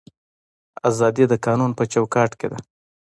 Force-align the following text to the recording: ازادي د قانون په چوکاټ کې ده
ازادي 0.89 1.25
د 1.29 1.33
قانون 1.45 1.71
په 1.77 1.83
چوکاټ 1.93 2.31
کې 2.39 2.47
ده 2.51 2.59